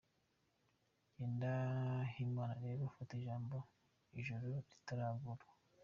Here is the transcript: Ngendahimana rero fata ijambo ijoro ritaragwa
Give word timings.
Ngendahimana 1.15 2.53
rero 2.65 2.83
fata 2.95 3.13
ijambo 3.21 3.57
ijoro 4.19 4.45
ritaragwa 4.69 5.33